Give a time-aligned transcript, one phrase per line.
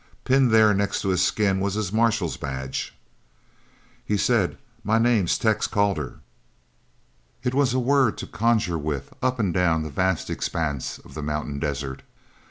[0.23, 2.97] Pinned there next to his skin was his marshal's badge.
[4.03, 6.21] He said: "My name's Tex Calder."
[7.43, 11.21] It was a word to conjure with up and down the vast expanse of the
[11.21, 12.01] mountain desert.